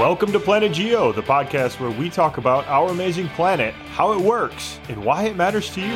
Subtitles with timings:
[0.00, 4.18] Welcome to Planet Geo, the podcast where we talk about our amazing planet, how it
[4.18, 5.94] works, and why it matters to you.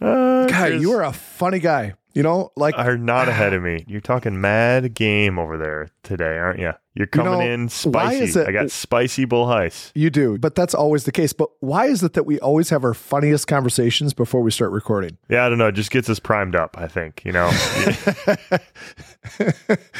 [0.00, 1.94] Uh, Guy, you are a funny guy.
[2.14, 3.84] You know, like are not ahead of me.
[3.88, 6.72] You're talking mad game over there today, aren't you?
[6.94, 8.38] You're coming know, in spicy.
[8.38, 9.92] it- I got spicy bull heist.
[9.94, 11.32] you do, but that's always the case.
[11.32, 15.16] But why is it that we always have our funniest conversations before we start recording?
[15.30, 15.68] Yeah, I don't know.
[15.68, 17.22] It just gets us primed up, I think.
[17.24, 17.48] You know,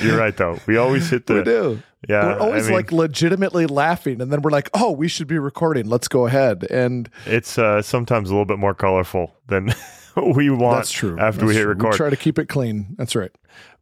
[0.03, 0.59] you're right, though.
[0.67, 1.35] We always hit the.
[1.37, 1.83] we do.
[2.09, 2.27] Yeah.
[2.27, 5.39] we're always I mean, like legitimately laughing, and then we're like, "Oh, we should be
[5.39, 5.89] recording.
[5.89, 9.73] Let's go ahead." And it's uh, sometimes a little bit more colorful than
[10.35, 11.19] we want that's true.
[11.19, 11.73] after That's we hit true.
[11.75, 11.93] record.
[11.93, 12.95] we try to keep it clean.
[12.99, 13.33] That's right.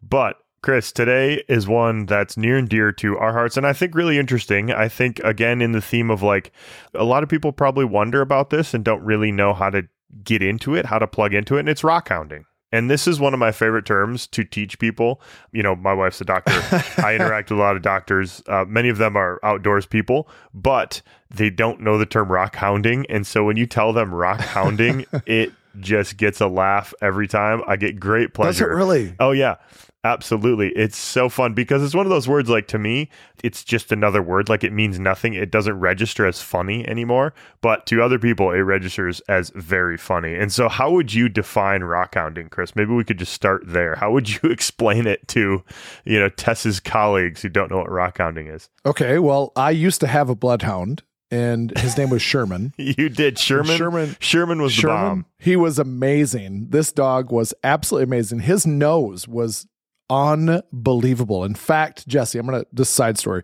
[0.03, 3.95] But Chris, today is one that's near and dear to our hearts, and I think
[3.95, 4.71] really interesting.
[4.71, 6.53] I think again in the theme of like
[6.95, 9.89] a lot of people probably wonder about this and don't really know how to
[10.23, 12.45] get into it, how to plug into it, and it's rock hounding.
[12.73, 15.21] And this is one of my favorite terms to teach people.
[15.51, 16.53] You know, my wife's a doctor.
[17.03, 18.43] I interact with a lot of doctors.
[18.47, 23.07] Uh, many of them are outdoors people, but they don't know the term rock hounding.
[23.09, 27.63] And so when you tell them rock hounding, it just gets a laugh every time.
[27.67, 28.65] I get great pleasure.
[28.65, 29.15] Does it really?
[29.21, 29.57] Oh yeah.
[30.03, 30.71] Absolutely.
[30.71, 33.11] It's so fun because it's one of those words like to me,
[33.45, 35.35] it's just another word like it means nothing.
[35.35, 40.35] It doesn't register as funny anymore, but to other people it registers as very funny.
[40.35, 42.75] And so how would you define rock hounding, Chris?
[42.75, 43.95] Maybe we could just start there.
[43.97, 45.63] How would you explain it to,
[46.05, 48.71] you know, Tess's colleagues who don't know what rock hounding is?
[48.87, 49.19] Okay.
[49.19, 52.75] Well, I used to have a bloodhound, and his name was Sherman.
[52.79, 53.77] You did Sherman.
[53.77, 55.27] Sherman- Sherman was the bomb.
[55.39, 56.67] He was amazing.
[56.71, 58.41] This dog was absolutely amazing.
[58.41, 59.67] His nose was
[60.09, 61.45] unbelievable.
[61.45, 63.43] In fact, Jesse, I'm going to this side story.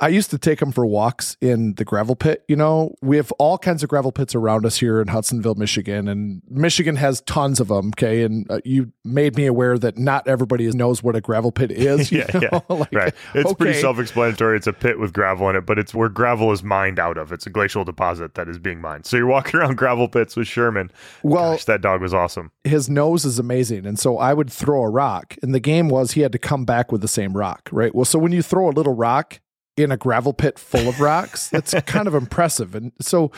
[0.00, 2.44] I used to take him for walks in the gravel pit.
[2.48, 6.08] You know, we have all kinds of gravel pits around us here in Hudsonville, Michigan,
[6.08, 7.88] and Michigan has tons of them.
[7.88, 11.70] Okay, and uh, you made me aware that not everybody knows what a gravel pit
[11.72, 12.10] is.
[12.10, 12.48] you Yeah, know?
[12.52, 13.14] yeah, Like, right.
[13.34, 14.56] It's pretty self-explanatory.
[14.56, 17.30] It's a pit with gravel in it, but it's where gravel is mined out of.
[17.32, 19.04] It's a glacial deposit that is being mined.
[19.06, 20.90] So you're walking around gravel pits with Sherman.
[21.22, 22.50] Well, Gosh, that dog was awesome.
[22.64, 23.84] his nose is amazing.
[23.86, 26.64] And so I would throw a rock, and the game was he had to come
[26.64, 27.94] back with the same rock, right?
[27.94, 29.40] Well, so when you throw a little rock
[29.76, 32.74] in a gravel pit full of rocks, that's kind of impressive.
[32.74, 33.30] And so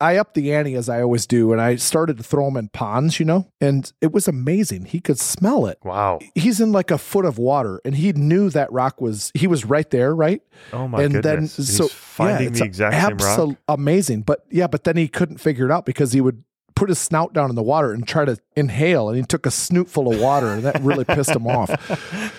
[0.00, 2.68] I upped the ante as I always do, and I started to throw him in
[2.68, 4.86] ponds, you know, and it was amazing.
[4.86, 5.78] He could smell it.
[5.84, 6.20] Wow.
[6.34, 9.64] He's in like a foot of water, and he knew that rock was, he was
[9.64, 10.40] right there, right?
[10.72, 11.56] Oh my and goodness.
[11.56, 13.56] then He's so finding yeah, it's the exact same rock.
[13.68, 14.22] amazing.
[14.22, 16.42] But yeah, but then he couldn't figure it out because he would
[16.74, 19.50] put his snout down in the water and try to inhale, and he took a
[19.50, 21.70] snootful of water, and that really pissed him off.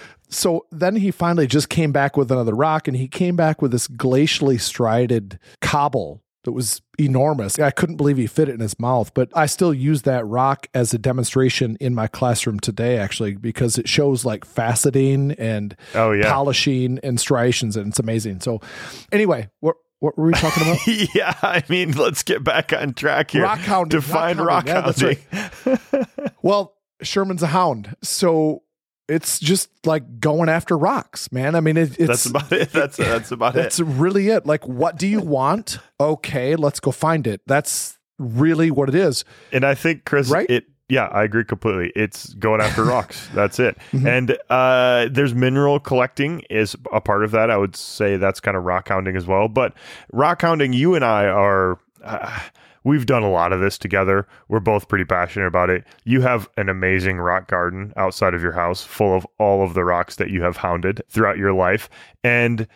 [0.30, 3.72] So then he finally just came back with another rock, and he came back with
[3.72, 7.60] this glacially striated cobble that was enormous.
[7.60, 10.68] I couldn't believe he fit it in his mouth, but I still use that rock
[10.74, 16.12] as a demonstration in my classroom today, actually, because it shows like faceting and Oh
[16.14, 16.32] yeah.
[16.32, 18.40] polishing and striations, and it's amazing.
[18.42, 18.62] So,
[19.12, 20.88] anyway, what what were we talking about?
[21.16, 23.44] yeah, I mean, let's get back on track here.
[23.44, 24.00] Rock hounding.
[24.00, 25.18] Define rock, rock hounding.
[25.34, 26.32] Yeah, that's hounding.
[26.42, 28.64] well, Sherman's a hound, so
[29.10, 31.56] it's just like going after rocks, man.
[31.56, 32.72] I mean, it, it's That's about it.
[32.72, 33.62] That's that's about it.
[33.64, 34.46] that's really it.
[34.46, 35.80] Like, what do you want?
[36.00, 37.42] Okay, let's go find it.
[37.48, 39.26] That's really what it is.
[39.52, 40.50] And I think Chris, Right?
[40.50, 41.92] it yeah, I agree completely.
[41.96, 43.28] It's going after rocks.
[43.36, 43.78] That's it.
[43.92, 44.08] Mhm.
[44.08, 47.52] And uh, there's mineral collecting is a part of that.
[47.52, 49.48] I would say that's kind of rock hounding as well.
[49.48, 49.74] But
[50.12, 51.78] rock hounding, you and I are.
[52.04, 52.40] Uh,
[52.90, 54.28] We've done a lot of this together.
[54.48, 55.84] We're both pretty passionate about it.
[56.06, 59.86] You have an amazing rock garden outside of your house full of all of the
[59.86, 61.88] rocks that you have hounded throughout your life.
[62.24, 62.68] And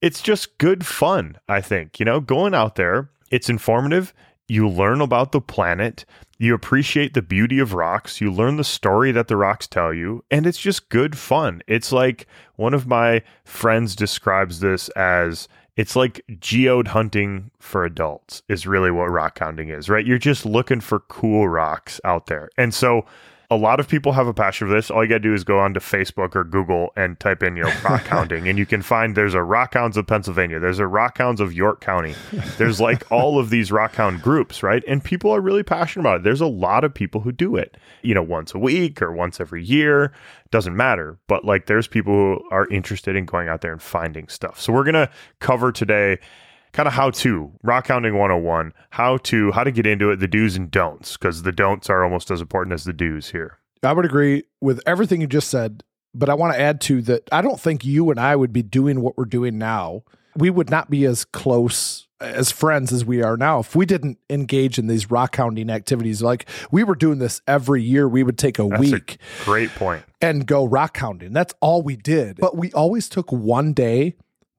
[0.00, 2.00] it's just good fun, I think.
[2.00, 4.14] You know, going out there, it's informative.
[4.46, 6.06] You learn about the planet.
[6.38, 8.22] You appreciate the beauty of rocks.
[8.22, 10.24] You learn the story that the rocks tell you.
[10.30, 11.60] And it's just good fun.
[11.66, 15.46] It's like one of my friends describes this as
[15.78, 20.04] it's like geode hunting for adults, is really what rock hounding is, right?
[20.04, 22.50] You're just looking for cool rocks out there.
[22.58, 23.06] And so
[23.50, 24.90] a lot of people have a passion for this.
[24.90, 27.62] All you got to do is go onto Facebook or Google and type in, you
[27.62, 30.86] know, rock hounding, and you can find there's a rock hounds of Pennsylvania, there's a
[30.86, 32.14] rock hounds of York County,
[32.58, 34.82] there's like all of these rock hound groups, right?
[34.86, 36.24] And people are really passionate about it.
[36.24, 39.40] There's a lot of people who do it, you know, once a week or once
[39.40, 40.12] every year,
[40.50, 41.18] doesn't matter.
[41.26, 44.60] But like, there's people who are interested in going out there and finding stuff.
[44.60, 45.10] So we're gonna
[45.40, 46.18] cover today
[46.72, 50.28] kind of how to rock hounding 101 how to how to get into it the
[50.28, 53.92] do's and don'ts because the don'ts are almost as important as the do's here I
[53.92, 57.28] would agree with everything you just said, but I want to add to that.
[57.30, 60.02] I don't think you and I would be doing what we're doing now
[60.38, 64.18] we would not be as close as friends as we are now if we didn't
[64.30, 66.22] engage in these rock hounding activities.
[66.22, 68.08] Like we were doing this every year.
[68.08, 70.04] We would take a That's week a great point.
[70.20, 71.32] and go rock hounding.
[71.32, 72.38] That's all we did.
[72.38, 74.14] But we always took one day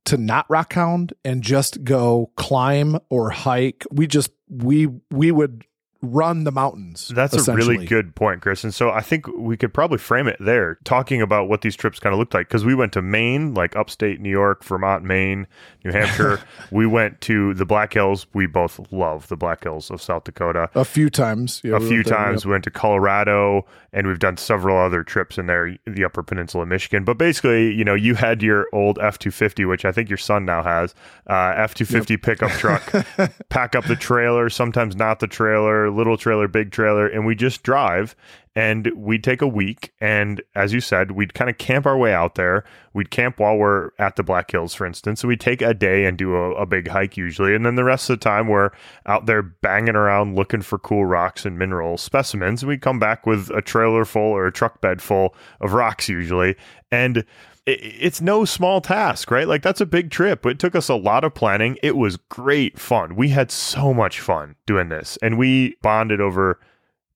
[0.06, 3.86] to not rock hound and just go climb or hike.
[3.92, 5.66] We just we we would
[6.02, 7.10] run the mountains.
[7.10, 8.64] That's a really good point, Chris.
[8.64, 12.00] And so I think we could probably frame it there, talking about what these trips
[12.00, 12.48] kind of looked like.
[12.48, 15.48] Because we went to Maine, like upstate New York, Vermont, Maine,
[15.84, 16.42] New Hampshire.
[16.72, 18.28] we went to the Black Hills.
[18.34, 20.70] We both love the Black Hills of South Dakota.
[20.76, 21.62] a few times.
[21.64, 22.42] Yeah, a we few went there, times.
[22.42, 22.46] yep.
[22.46, 26.64] We went to Colorado, and we've done several other trips in there, the Upper Peninsula,
[26.64, 27.04] of Michigan.
[27.04, 30.18] But basically, you know, you had your old F two fifty, which I think your
[30.18, 30.96] son now has,
[31.30, 32.94] uh, F two fifty pickup truck.
[33.50, 37.64] pack up the trailer, sometimes not the trailer, little trailer, big trailer, and we just
[37.64, 38.16] drive.
[38.56, 42.14] And we'd take a week, and as you said, we'd kind of camp our way
[42.14, 42.66] out there.
[42.94, 45.22] We'd camp while we're at the Black Hills, for instance.
[45.22, 47.84] So we'd take a day and do a, a big hike usually, and then the
[47.86, 48.72] rest of the time we're
[49.06, 52.64] out there banging around looking for cool rocks and mineral specimens.
[52.64, 56.10] And We come back with a trailer full or a truck bed full of rocks
[56.10, 56.58] usually,
[56.92, 57.24] and
[57.66, 59.48] it's no small task, right?
[59.48, 60.46] Like that's a big trip.
[60.46, 61.78] It took us a lot of planning.
[61.84, 63.16] It was great fun.
[63.16, 66.60] We had so much fun doing this, and we bonded over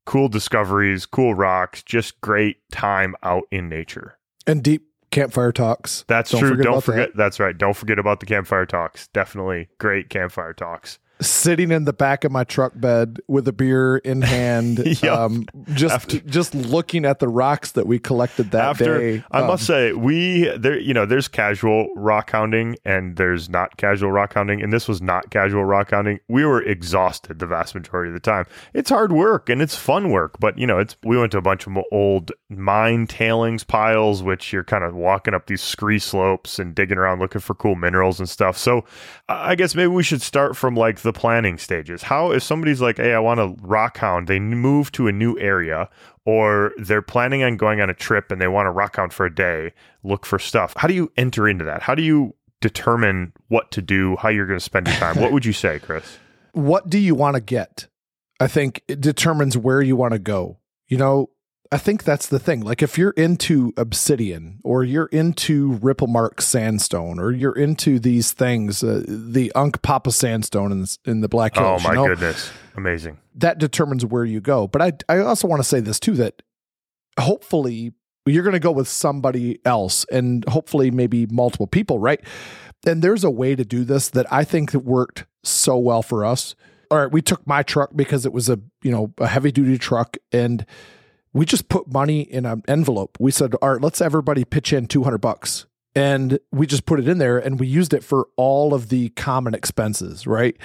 [0.06, 4.18] cool discoveries, cool rocks, just great time out in nature.
[4.46, 6.04] and deep campfire talks.
[6.08, 6.50] That's Don't true.
[6.50, 7.16] forget Don't forget.
[7.16, 7.58] That's right.
[7.58, 9.08] Don't forget about the campfire talks.
[9.10, 10.98] Definitely great campfire talks.
[11.22, 15.18] Sitting in the back of my truck bed with a beer in hand, Yup.
[15.20, 19.24] um, just After- just looking at the rocks that we collected that After day.
[19.32, 23.78] I Um, must say, we there you know there's casual rock hounding and there's not
[23.78, 26.20] casual rock hounding, and this was not casual rock hounding.
[26.28, 28.46] We were exhausted the vast majority of the time.
[28.74, 31.42] It's hard work and it's fun work, but you know it's we went to a
[31.42, 36.60] bunch of old mine tailings piles, which you're kind of walking up these scree slopes
[36.60, 38.58] and digging around looking for cool minerals and stuff.
[38.58, 38.84] So
[39.30, 42.04] I guess maybe we should start from like the planning stages.
[42.04, 45.38] How if somebody's like, hey, I want to rock hound, they move to a new
[45.40, 45.90] area
[46.26, 49.26] or they're planning on going on a trip and they want to rock hound for
[49.26, 49.74] a day,
[50.04, 50.74] look for stuff.
[50.78, 51.82] How do you enter into that?
[51.82, 55.20] How do you determine what to do, how you're going to spend your time?
[55.20, 56.18] what would you say, Chris?
[56.54, 57.88] what do you want to get?
[58.40, 60.60] I think it determines where you want to go.
[60.88, 61.30] You know,
[61.74, 62.62] I think that's the thing.
[62.62, 68.32] Like if you're into obsidian or you're into ripple mark sandstone or you're into these
[68.32, 72.52] things, uh, the Unkpapa sandstone in the, in the Black Oh my you know, goodness.
[72.76, 73.18] Amazing.
[73.36, 74.68] that determines where you go.
[74.68, 76.44] But I I also want to say this too that
[77.20, 77.94] hopefully
[78.28, 82.22] you're going to go with somebody else and hopefully maybe multiple people, right?
[82.86, 86.24] And there's a way to do this that I think that worked so well for
[86.24, 86.54] us.
[86.92, 89.80] All right, we took my truck because it was a, you know, a heavy duty
[89.80, 90.66] truck and
[91.34, 93.18] we just put money in an envelope.
[93.20, 95.66] We said, "All right, let's everybody pitch in 200 bucks."
[95.96, 99.10] And we just put it in there and we used it for all of the
[99.10, 100.58] common expenses, right?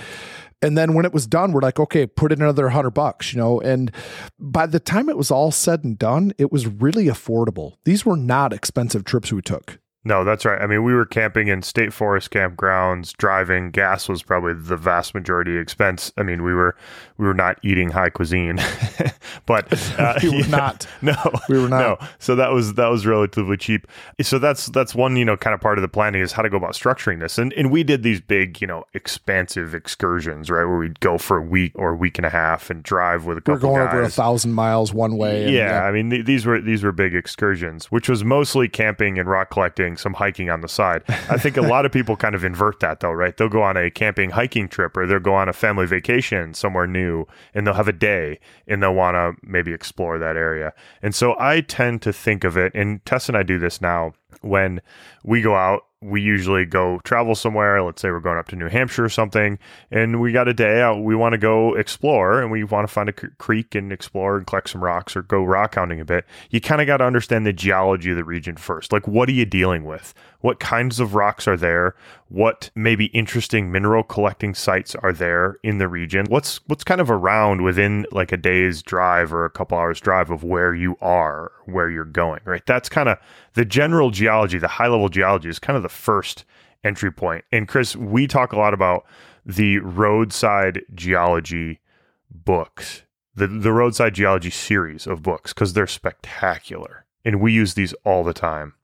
[0.61, 3.38] And then when it was done, we're like, okay, put in another hundred bucks, you
[3.38, 3.61] know.
[3.61, 3.93] And
[4.38, 7.75] by the time it was all said and done, it was really affordable.
[7.85, 9.79] These were not expensive trips we took.
[10.05, 10.61] No, that's right.
[10.61, 13.70] I mean, we were camping in state forest campgrounds, driving.
[13.70, 16.12] Gas was probably the vast majority expense.
[16.17, 16.76] I mean, we were
[17.19, 18.56] we were not eating high cuisine,
[19.47, 20.87] but uh, We were yeah, not.
[21.03, 21.15] No,
[21.49, 21.79] We were not.
[21.81, 23.87] No, so that was that was relatively cheap.
[24.23, 26.49] So that's that's one you know kind of part of the planning is how to
[26.49, 27.38] go about structuring this.
[27.38, 31.38] And and we did these big you know expansive excursions right where we'd go for
[31.38, 33.55] a week or a week and a half and drive with a couple.
[33.55, 33.94] We're going guys.
[33.94, 35.44] over a thousand miles one way.
[35.44, 39.19] and, Yeah, I mean th- these were these were big excursions, which was mostly camping
[39.19, 41.03] and rock collecting, some hiking on the side.
[41.08, 43.37] I think a lot of people kind of invert that though, right?
[43.37, 46.87] They'll go on a camping hiking trip or they'll go on a family vacation somewhere
[46.87, 47.07] new
[47.55, 50.72] and they'll have a day and they'll want to maybe explore that area.
[51.03, 54.12] And so I tend to think of it and Tess and I do this now
[54.41, 54.81] when
[55.24, 57.82] we go out we usually go travel somewhere.
[57.82, 59.58] Let's say we're going up to New Hampshire or something,
[59.91, 61.03] and we got a day out.
[61.03, 64.36] We want to go explore and we want to find a c- creek and explore
[64.36, 66.24] and collect some rocks or go rock hounding a bit.
[66.50, 68.93] You kind of got to understand the geology of the region first.
[68.93, 70.15] Like, what are you dealing with?
[70.41, 71.96] What kinds of rocks are there?
[72.29, 76.27] What maybe interesting mineral collecting sites are there in the region?
[76.29, 80.31] What's what's kind of around within like a day's drive or a couple hours drive
[80.31, 82.65] of where you are, where you're going, right?
[82.67, 83.19] That's kind of
[83.55, 86.44] the general geology, the high level geology is kind of the first
[86.85, 87.44] entry point.
[87.51, 89.06] And Chris, we talk a lot about
[89.47, 91.81] the roadside geology
[92.31, 93.05] books,
[93.35, 98.23] the the roadside geology series of books because they're spectacular, and we use these all
[98.23, 98.75] the time.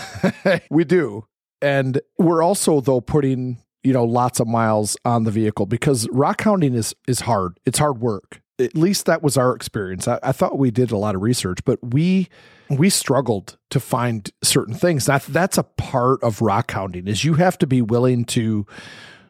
[0.70, 1.26] we do.
[1.60, 6.42] And we're also though putting, you know, lots of miles on the vehicle because rock
[6.42, 7.58] hounding is is hard.
[7.66, 8.40] It's hard work.
[8.60, 10.08] at least that was our experience.
[10.08, 12.28] I, I, thought we did a lot of research, but we
[12.68, 15.06] we struggled to find certain things.
[15.06, 18.66] That that's a part of rock hounding is you have to be willing to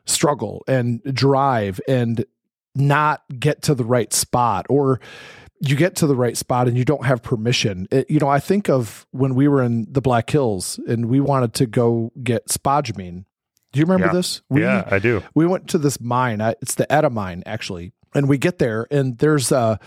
[0.06, 2.24] struggle and drive and
[2.74, 5.00] not get to the right spot or
[5.60, 7.86] you get to the right spot and you don't have permission.
[7.90, 11.20] It, you know, I think of when we were in the Black Hills and we
[11.20, 13.24] wanted to go get spodumene.
[13.72, 14.12] Do you remember yeah.
[14.12, 14.42] this?
[14.48, 15.22] We, yeah, I do.
[15.34, 16.40] We went to this mine.
[16.40, 17.92] It's the Etta mine, actually.
[18.14, 19.78] And we get there and there's a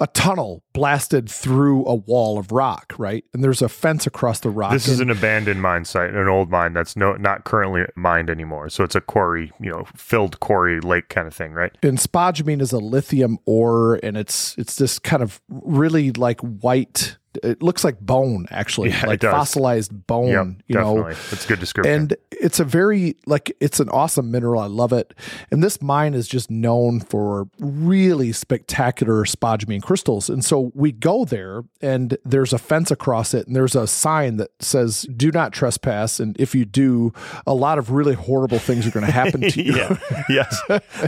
[0.00, 3.24] a tunnel blasted through a wall of rock, right?
[3.34, 4.72] And there's a fence across the rock.
[4.72, 8.70] This is an abandoned mine site, an old mine that's no not currently mined anymore.
[8.70, 11.76] So it's a quarry, you know, filled quarry lake kind of thing, right?
[11.82, 17.18] And spodumene is a lithium ore, and it's it's this kind of really like white
[17.42, 21.00] it looks like bone actually yeah, like fossilized bone yep, you definitely.
[21.00, 21.94] know it's a good description.
[21.94, 24.60] And it's a very like it's an awesome mineral.
[24.60, 25.14] I love it.
[25.50, 30.28] And this mine is just known for really spectacular spodumene crystals.
[30.28, 34.36] And so we go there and there's a fence across it and there's a sign
[34.38, 36.18] that says do not trespass.
[36.18, 37.12] And if you do
[37.46, 39.76] a lot of really horrible things are going to happen to you.
[39.76, 39.98] Yeah.
[40.28, 40.60] yes.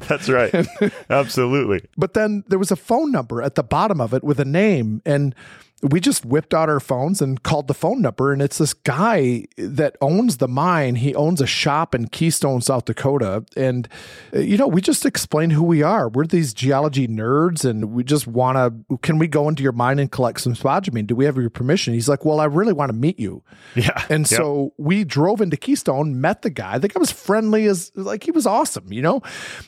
[0.08, 0.54] That's right.
[1.10, 1.88] Absolutely.
[1.96, 5.02] But then there was a phone number at the bottom of it with a name
[5.04, 5.34] and
[5.82, 9.44] we just whipped out our phones and called the phone number and it's this guy
[9.56, 10.94] that owns the mine.
[10.94, 13.44] He owns a shop in keystone south dakota.
[13.56, 13.88] And
[14.32, 16.08] uh, you know we just explained who we are.
[16.08, 18.58] We're these geology nerds and we just want
[18.88, 21.06] to can we go into your mine and collect some spodumene?
[21.06, 21.94] Do we have your permission?
[21.94, 23.42] He's like well i really want to meet you.
[23.74, 24.38] Yeah and yep.
[24.38, 26.78] so we drove into keystone met the guy.
[26.78, 29.20] The guy was friendly as like he was awesome you know?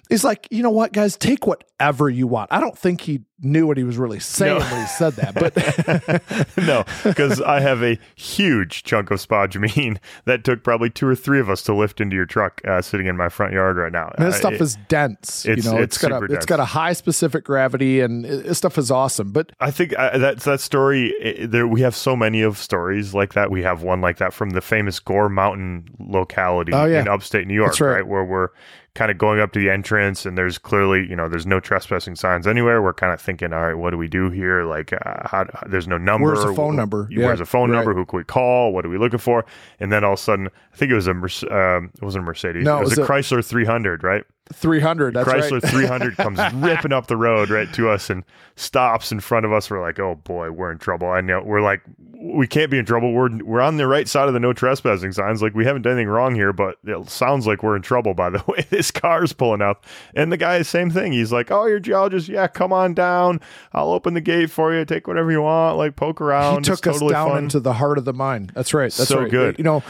[0.08, 1.16] He's like you know what guys?
[1.16, 2.52] Take whatever you want.
[2.52, 4.64] I don't think he knew what he was really saying no.
[4.64, 5.54] when he said that but
[6.56, 11.40] no, because I have a huge chunk of spodumene that took probably two or three
[11.40, 14.12] of us to lift into your truck, uh, sitting in my front yard right now.
[14.16, 15.44] And this uh, stuff it, is dense.
[15.44, 16.38] you know, it's, it's got a dense.
[16.38, 19.32] it's got a high specific gravity, and it, this stuff is awesome.
[19.32, 23.14] But I think uh, that that story it, there we have so many of stories
[23.14, 23.50] like that.
[23.50, 27.00] We have one like that from the famous Gore Mountain locality oh, yeah.
[27.00, 27.96] in upstate New York, right.
[27.96, 28.48] right, where we're
[28.94, 32.14] kind of going up to the entrance and there's clearly you know there's no trespassing
[32.14, 32.80] signs anywhere.
[32.80, 34.64] We're kind of thinking all right what do we do here?
[34.64, 36.32] Like uh, how, there's no number.
[36.32, 37.08] Where's the phone number?
[37.10, 37.78] yeah, where's the phone right.
[37.78, 37.94] number?
[37.94, 38.72] Who can we call?
[38.72, 39.44] What are we looking for?
[39.80, 42.26] And then all of a sudden i think it was a um, it wasn't a
[42.26, 42.64] mercedes.
[42.64, 45.70] No, it was, it was a, a chrysler 300 right 300 Chrysler right.
[45.70, 48.24] 300 comes ripping up the road right to us and
[48.56, 49.70] stops in front of us.
[49.70, 51.08] We're like oh boy we're in trouble.
[51.08, 51.80] I know, we're like
[52.14, 53.12] we can't be in trouble.
[53.12, 55.40] We're we're on the right side of the no trespassing signs.
[55.40, 58.28] Like we haven't done anything wrong here but it sounds like we're in trouble by
[58.28, 59.86] the way this car's pulling up.
[60.14, 61.12] And the guy same thing.
[61.12, 63.40] He's like oh you're geologist yeah come on down.
[63.72, 64.84] I'll open the gate for you.
[64.84, 66.66] Take whatever you want like poke around.
[66.66, 67.44] He took it's us down fun.
[67.44, 68.50] into the heart of the mine.
[68.54, 69.30] That's right that's so right.
[69.30, 69.58] good.
[69.58, 69.82] You know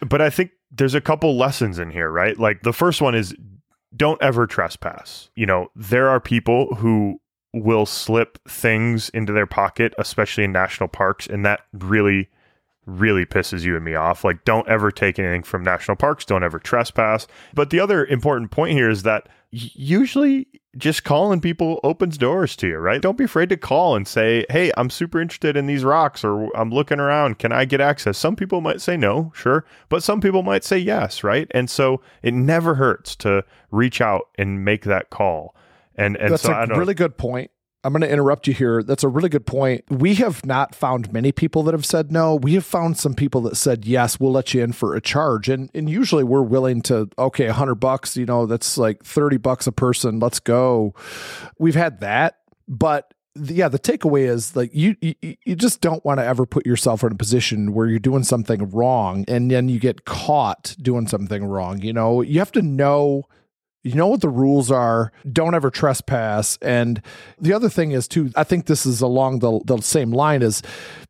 [0.00, 2.38] but i think there's a couple lessons in here right?
[2.38, 3.34] Like the first one is
[3.96, 5.30] don't ever trespass.
[5.34, 7.20] You know, there are people who
[7.54, 12.28] will slip things into their pocket, especially in national parks, and that really
[12.88, 14.24] really pisses you and me off.
[14.24, 16.24] Like, don't ever take anything from national parks.
[16.24, 17.26] Don't ever trespass.
[17.54, 22.68] But the other important point here is that usually just calling people opens doors to
[22.68, 23.00] you, right?
[23.00, 26.54] Don't be afraid to call and say, Hey, I'm super interested in these rocks or
[26.56, 27.38] I'm looking around.
[27.38, 28.16] Can I get access?
[28.16, 29.64] Some people might say no, sure.
[29.88, 31.48] But some people might say yes, right?
[31.52, 35.54] And so it never hurts to reach out and make that call.
[35.96, 37.50] And, and that's so a really good point.
[37.84, 38.82] I'm going to interrupt you here.
[38.82, 39.84] That's a really good point.
[39.88, 42.34] We have not found many people that have said no.
[42.34, 45.48] We have found some people that said yes, we'll let you in for a charge,
[45.48, 48.16] and and usually we're willing to okay, a hundred bucks.
[48.16, 50.18] You know, that's like thirty bucks a person.
[50.18, 50.94] Let's go.
[51.58, 56.18] We've had that, but yeah, the takeaway is like you, you you just don't want
[56.18, 59.78] to ever put yourself in a position where you're doing something wrong and then you
[59.78, 61.80] get caught doing something wrong.
[61.80, 63.24] You know, you have to know
[63.84, 65.12] you know what the rules are.
[65.30, 66.58] Don't ever trespass.
[66.62, 67.02] And
[67.40, 70.62] the other thing is too, I think this is along the, the same line is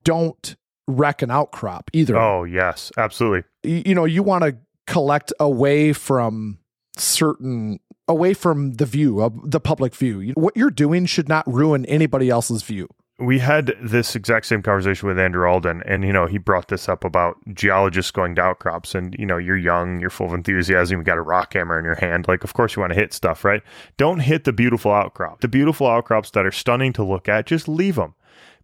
[0.05, 0.57] don't
[0.87, 2.17] wreck an outcrop either.
[2.17, 3.45] Oh, yes, absolutely.
[3.63, 4.57] You, you know, you want to
[4.87, 6.59] collect away from
[6.97, 10.33] certain away from the view of the public view.
[10.35, 15.09] What you're doing should not ruin anybody else's view we had this exact same conversation
[15.09, 18.95] with Andrew Alden, and you know he brought this up about geologists going to outcrops,
[18.95, 21.85] and you know you're young, you're full of enthusiasm, you got a rock hammer in
[21.85, 23.63] your hand, like of course you want to hit stuff, right?
[23.97, 25.41] Don't hit the beautiful outcrop.
[25.41, 28.15] The beautiful outcrops that are stunning to look at, just leave them,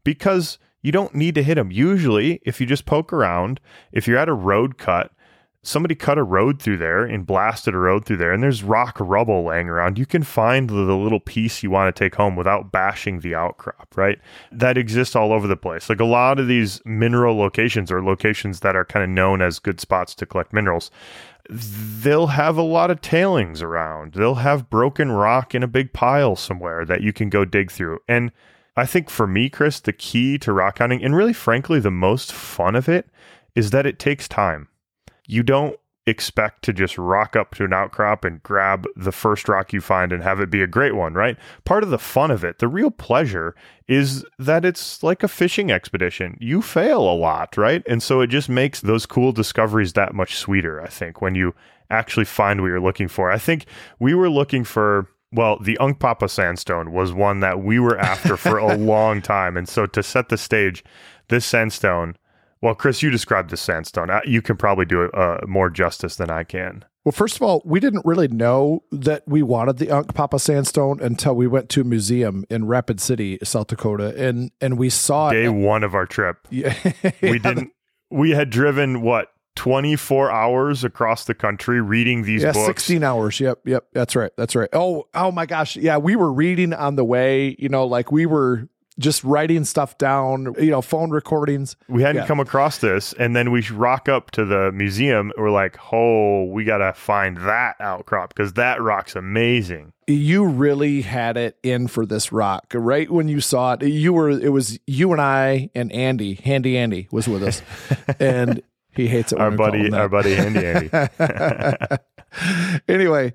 [0.04, 1.72] because you don't need to hit them.
[1.72, 3.58] Usually, if you just poke around,
[3.90, 5.10] if you're at a road cut,
[5.66, 8.96] somebody cut a road through there and blasted a road through there and there's rock
[9.00, 9.98] rubble laying around.
[9.98, 13.34] You can find the, the, little piece you want to take home without bashing the
[13.34, 14.18] outcrop right?
[14.52, 15.88] That exists all over the place.
[15.88, 19.58] Like a lot of these mineral locations or locations that are kind of known as
[19.58, 20.90] good spots to collect minerals.
[21.50, 24.14] They'll have a lot of tailings around.
[24.14, 28.00] They'll have broken rock in a big pile somewhere that you can go dig through.
[28.08, 28.32] And
[28.76, 32.32] i think for me chris the key to rock hunting and really frankly the most
[32.32, 33.08] fun of it
[33.54, 34.66] is that it takes time
[35.26, 35.76] you don't
[36.06, 40.12] expect to just rock up to an outcrop and grab the first rock you find
[40.12, 41.38] and have it be a great one, right?
[41.64, 43.54] Part of the fun of it, the real pleasure
[43.88, 46.36] is that it's like a fishing expedition.
[46.40, 47.82] You fail a lot, right?
[47.88, 51.54] And so it just makes those cool discoveries that much sweeter, I think, when you
[51.90, 53.30] actually find what you're looking for.
[53.30, 53.64] I think
[53.98, 58.56] we were looking for well, the Unkpapa sandstone was one that we were after for
[58.56, 59.56] a long time.
[59.56, 60.84] And so to set the stage,
[61.26, 62.14] this sandstone
[62.64, 64.08] well, Chris, you described the sandstone.
[64.24, 66.82] You can probably do it uh, more justice than I can.
[67.04, 71.34] Well, first of all, we didn't really know that we wanted the Unkpapa sandstone until
[71.34, 75.34] we went to a museum in Rapid City, South Dakota, and and we saw it.
[75.34, 75.50] day it.
[75.50, 76.38] one of our trip.
[76.50, 76.74] Yeah,
[77.20, 77.70] we didn't.
[78.10, 82.66] We had driven what 24 hours across the country reading these yeah, books.
[82.66, 83.40] 16 hours.
[83.40, 83.60] Yep.
[83.66, 83.86] Yep.
[83.92, 84.32] That's right.
[84.36, 84.68] That's right.
[84.72, 85.76] Oh, oh my gosh.
[85.76, 85.98] Yeah.
[85.98, 90.54] We were reading on the way, you know, like we were just writing stuff down,
[90.58, 91.76] you know, phone recordings.
[91.88, 92.26] We hadn't yeah.
[92.26, 93.12] come across this.
[93.14, 95.32] And then we rock up to the museum.
[95.36, 99.92] We're like, oh, we got to find that outcrop because that rock's amazing.
[100.06, 102.66] You really had it in for this rock.
[102.74, 106.76] Right when you saw it, you were, it was you and I and Andy, Handy
[106.76, 107.62] Andy was with us.
[108.20, 108.62] and
[108.94, 109.40] he hates it.
[109.40, 110.90] our buddy, our buddy Handy Andy.
[112.88, 113.32] anyway,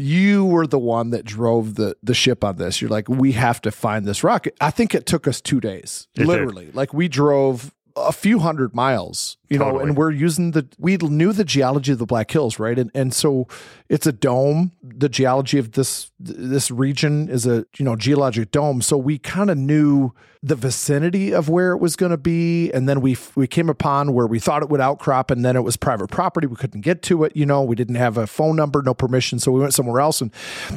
[0.00, 2.80] you were the one that drove the the ship on this.
[2.80, 4.46] You're like, we have to find this rock.
[4.60, 6.66] I think it took us two days, it literally.
[6.66, 6.74] Did.
[6.74, 9.78] Like we drove a few hundred miles, you totally.
[9.78, 12.78] know, and we're using the we knew the geology of the Black Hills, right?
[12.78, 13.46] And and so
[13.88, 14.72] it's a dome.
[14.82, 18.82] The geology of this this region is a you know geologic dome.
[18.82, 22.88] So we kind of knew the vicinity of where it was going to be, and
[22.88, 25.76] then we we came upon where we thought it would outcrop, and then it was
[25.76, 26.46] private property.
[26.46, 27.36] We couldn't get to it.
[27.36, 30.20] You know, we didn't have a phone number, no permission, so we went somewhere else,
[30.20, 30.32] and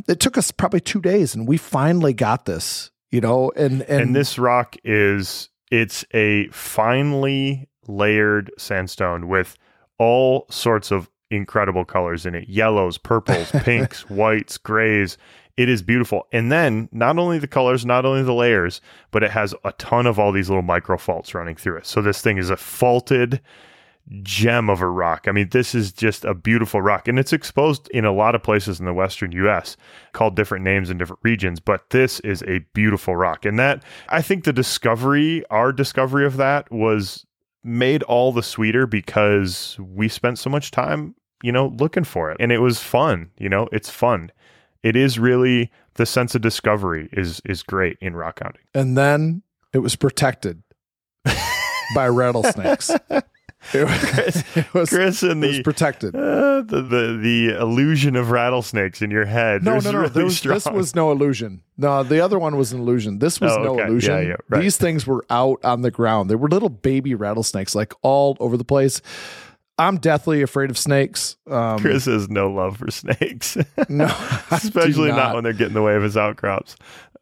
[0.08, 2.92] it took us probably two days, and we finally got this.
[3.12, 9.58] You know, and and, and this rock is it's a finely layered sandstone with
[9.98, 15.18] all sorts of incredible colors in it yellows, purples, pinks, whites, grays.
[15.58, 16.28] It is beautiful.
[16.32, 20.06] And then not only the colors, not only the layers, but it has a ton
[20.06, 21.88] of all these little micro faults running through it.
[21.88, 23.42] So this thing is a faulted
[24.22, 25.28] gem of a rock.
[25.28, 28.44] I mean, this is just a beautiful rock, and it's exposed in a lot of
[28.44, 29.78] places in the western U.S.
[30.12, 31.60] called different names in different regions.
[31.60, 36.38] But this is a beautiful rock, and that I think the discovery, our discovery of
[36.38, 37.26] that, was
[37.64, 42.38] made all the sweeter because we spent so much time, you know, looking for it,
[42.40, 43.32] and it was fun.
[43.38, 44.32] You know, it's fun.
[44.84, 48.64] It is really the sense of discovery is is great in rock hunting.
[48.74, 50.62] And then it was protected
[51.96, 52.92] by rattlesnakes.
[53.74, 56.16] It was, Chris, it was, Chris and the protected.
[56.16, 59.64] Uh, the, the the illusion of rattlesnakes in your head.
[59.64, 60.00] No, no, no.
[60.02, 61.62] Really was, this was no illusion.
[61.78, 63.20] No, the other one was an illusion.
[63.20, 63.88] This was oh, no okay.
[63.88, 64.14] illusion.
[64.16, 64.62] Yeah, yeah, right.
[64.62, 66.30] These things were out on the ground.
[66.30, 69.02] There were little baby rattlesnakes like all over the place.
[69.80, 71.36] I'm deathly afraid of snakes.
[71.50, 73.58] Um, Chris has no love for snakes.
[73.90, 74.06] no,
[74.52, 75.18] especially not.
[75.18, 75.36] not.
[75.36, 76.76] when they're getting in the way of his outcrops.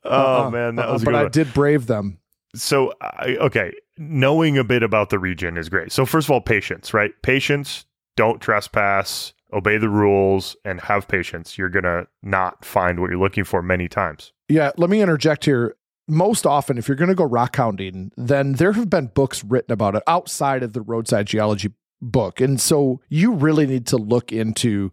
[0.03, 1.03] Oh uh man, that uh was.
[1.03, 2.17] but I did brave them.
[2.55, 5.91] So okay, knowing a bit about the region is great.
[5.91, 7.11] So first of all, patience, right?
[7.21, 7.85] Patience.
[8.17, 9.33] Don't trespass.
[9.53, 11.57] Obey the rules and have patience.
[11.57, 14.33] You're gonna not find what you're looking for many times.
[14.49, 15.75] Yeah, let me interject here
[16.07, 19.71] most often, if you're going to go rock hounding, then there have been books written
[19.71, 22.41] about it outside of the roadside geology book.
[22.41, 24.91] And so you really need to look into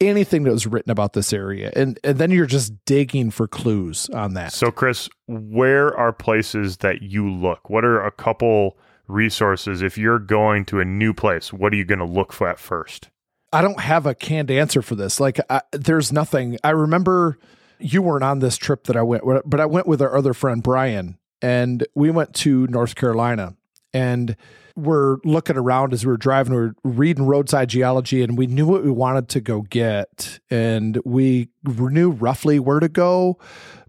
[0.00, 1.72] anything that was written about this area.
[1.74, 4.52] And, and then you're just digging for clues on that.
[4.52, 7.70] So, Chris, where are places that you look?
[7.70, 11.52] What are a couple resources if you're going to a new place?
[11.52, 13.10] What are you going to look for at first?
[13.52, 15.20] I don't have a canned answer for this.
[15.20, 16.58] Like, I, there's nothing.
[16.64, 17.38] I remember
[17.78, 20.62] you weren't on this trip that I went, but I went with our other friend,
[20.62, 23.56] Brian, and we went to North Carolina.
[23.94, 24.36] And
[24.76, 28.66] we're looking around as we were driving, we are reading roadside geology, and we knew
[28.66, 33.38] what we wanted to go get, and we knew roughly where to go,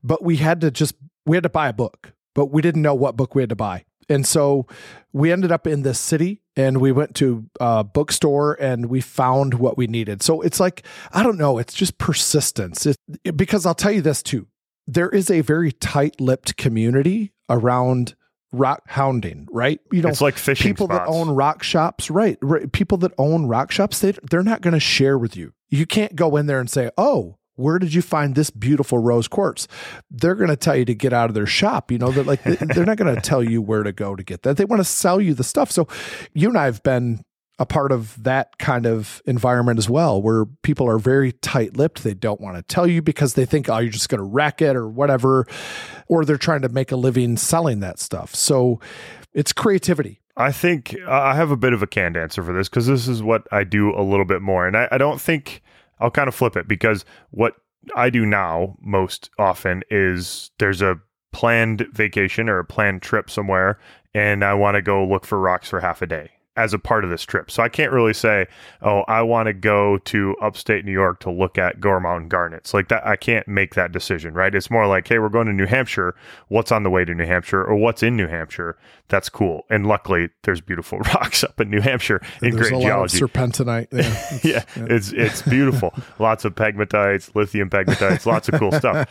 [0.03, 0.93] but we had to just
[1.25, 3.55] we had to buy a book, but we didn't know what book we had to
[3.55, 4.67] buy, and so
[5.11, 9.55] we ended up in this city, and we went to a bookstore, and we found
[9.55, 10.21] what we needed.
[10.21, 12.97] So it's like I don't know, it's just persistence, it,
[13.35, 14.45] because I'll tell you this too,
[14.85, 18.13] there is a very tight-lipped community around
[18.57, 19.79] rock hounding, right?
[19.91, 21.07] You know, it's like fishing people spots.
[21.07, 22.71] that own rock shops, right, right?
[22.71, 25.53] People that own rock shops, they they're not going to share with you.
[25.69, 29.27] You can't go in there and say, "Oh, where did you find this beautiful rose
[29.27, 29.67] quartz?
[30.11, 31.91] They're going to tell you to get out of their shop.
[31.91, 34.43] You know, they're like, they're not going to tell you where to go to get
[34.43, 34.57] that.
[34.57, 35.71] They want to sell you the stuff.
[35.71, 35.87] So
[36.33, 37.23] you and I have been
[37.57, 42.03] a part of that kind of environment as well, where people are very tight lipped.
[42.03, 44.61] They don't want to tell you because they think, oh, you're just going to wreck
[44.61, 45.47] it or whatever.
[46.07, 48.35] Or they're trying to make a living selling that stuff.
[48.35, 48.79] So
[49.33, 50.21] it's creativity.
[50.37, 53.23] I think I have a bit of a canned answer for this because this is
[53.23, 54.67] what I do a little bit more.
[54.67, 55.61] And I, I don't think
[55.99, 57.55] I'll kind of flip it because what
[57.95, 60.99] I do now most often is there's a
[61.31, 63.79] planned vacation or a planned trip somewhere
[64.13, 67.03] and I want to go look for rocks for half a day as a part
[67.03, 67.51] of this trip.
[67.51, 68.47] So I can't really say,
[68.81, 72.73] oh, I want to go to upstate New York to look at Gore Mountain garnets.
[72.73, 74.53] Like that, I can't make that decision, right?
[74.55, 76.15] It's more like, hey, we're going to New Hampshire.
[76.47, 78.77] What's on the way to New Hampshire or what's in New Hampshire?
[79.07, 79.65] That's cool.
[79.69, 83.19] And luckily, there's beautiful rocks up in New Hampshire in There's great a geology.
[83.19, 83.87] lot of serpentinite.
[84.43, 84.63] Yeah.
[84.75, 85.93] yeah, it's it's beautiful.
[86.19, 89.09] lots of pegmatites, lithium pegmatites, lots of cool stuff.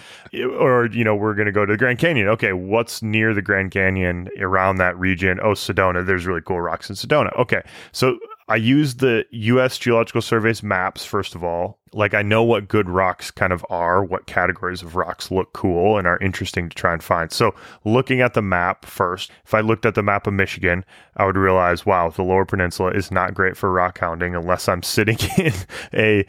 [0.58, 2.28] Or you know, we're going to go to the Grand Canyon.
[2.28, 5.38] Okay, what's near the Grand Canyon around that region?
[5.42, 6.04] Oh, Sedona.
[6.04, 7.33] There's really cool rocks in Sedona.
[7.36, 9.78] Okay, so I use the U.S.
[9.78, 11.78] Geological Survey's maps first of all.
[11.92, 15.96] Like I know what good rocks kind of are, what categories of rocks look cool
[15.96, 17.32] and are interesting to try and find.
[17.32, 20.84] So looking at the map first, if I looked at the map of Michigan,
[21.16, 24.82] I would realize, wow, the Lower Peninsula is not great for rock hounding unless I'm
[24.82, 25.52] sitting in
[25.94, 26.26] a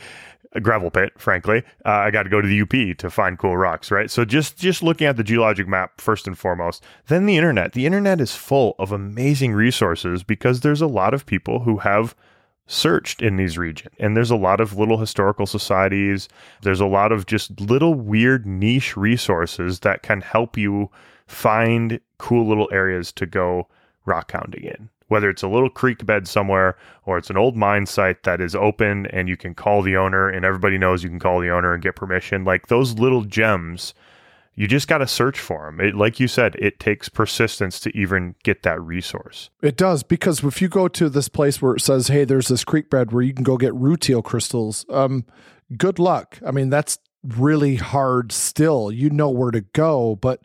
[0.56, 1.63] a gravel pit, frankly.
[1.86, 4.10] Uh, I got to go to the UP to find cool rocks, right?
[4.10, 7.74] So just just looking at the geologic map first and foremost, then the internet.
[7.74, 12.15] The internet is full of amazing resources because there's a lot of people who have
[12.68, 13.94] searched in these regions.
[14.00, 16.28] And there's a lot of little historical societies.
[16.63, 20.89] There's a lot of just little weird niche resources that can help you
[21.28, 23.68] find cool little areas to go
[24.06, 27.86] rock hounding in whether it's a little creek bed somewhere or it's an old mine
[27.86, 31.20] site that is open and you can call the owner and everybody knows you can
[31.20, 33.94] call the owner and get permission like those little gems
[34.58, 37.96] you just got to search for them it, like you said it takes persistence to
[37.96, 41.82] even get that resource It does because if you go to this place where it
[41.82, 45.26] says, "Hey, there's this creek bed where you can go get rutile crystals," um,
[45.78, 46.39] good luck.
[46.46, 48.32] I mean, that's really hard.
[48.32, 50.41] Still, you know where to go, but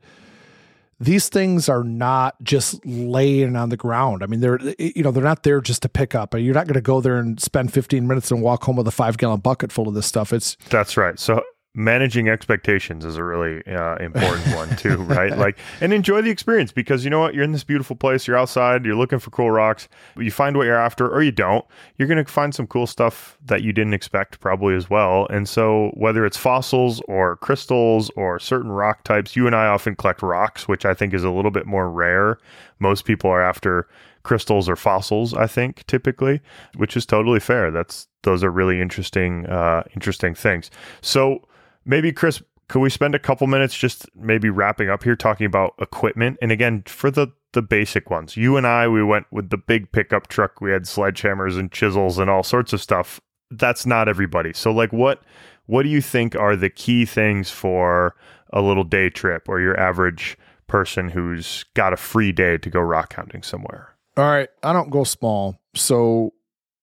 [1.00, 4.22] these things are not just laying on the ground.
[4.22, 6.34] I mean, they're you know they're not there just to pick up.
[6.34, 8.92] You're not going to go there and spend 15 minutes and walk home with a
[8.92, 10.32] five gallon bucket full of this stuff.
[10.32, 11.42] It's that's right so
[11.74, 15.36] managing expectations is a really uh, important one too right?
[15.36, 17.34] Like and enjoy the experience because you know what?
[17.34, 18.26] You're in this beautiful place.
[18.26, 18.84] You're outside.
[18.84, 19.88] You're looking for cool rocks.
[20.16, 21.64] You find what you're after or you don't.
[21.96, 25.26] You're going to find some cool stuff that you didn't expect probably as well.
[25.30, 29.94] And so whether it's fossils or crystals or certain rock types you and i often
[29.94, 32.38] collect rocks which i think is a little bit more rare.
[32.80, 33.88] Most people are after
[34.22, 36.40] crystals or fossils i think typically
[36.76, 37.70] which is totally fair.
[37.70, 40.70] That's those are really interesting uh interesting things.
[41.00, 41.46] So
[41.84, 45.74] maybe Chris, could we spend a couple minutes just maybe wrapping up here talking about
[45.80, 46.38] equipment?
[46.40, 49.90] And again, for the the basic ones, you and I, we went with the big
[49.90, 50.60] pickup truck.
[50.60, 53.20] We had sledgehammers and chisels and all sorts of stuff.
[53.50, 54.52] That's not everybody.
[54.52, 55.22] So, like, what
[55.66, 58.14] what do you think are the key things for
[58.52, 60.38] a little day trip or your average
[60.68, 63.96] person who's got a free day to go rock hounding somewhere?
[64.16, 64.48] all right.
[64.62, 66.34] I don't go small, so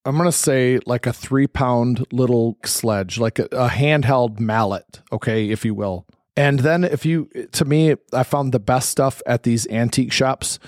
[0.07, 5.01] I'm going to say like a three pound little sledge, like a, a, handheld mallet,
[5.11, 6.05] okay, if you will.
[6.35, 10.59] And then if you, to me, I found the best stuff at these antique shops